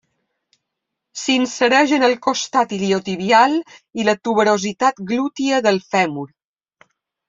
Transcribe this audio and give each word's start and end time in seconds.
S'insereix 1.23 1.93
en 1.99 2.07
el 2.09 2.17
costat 2.29 2.75
iliotibial 2.79 3.55
i 4.03 4.09
la 4.11 4.19
tuberositat 4.27 5.07
glútia 5.15 5.65
del 5.71 5.83
fèmur. 5.95 6.31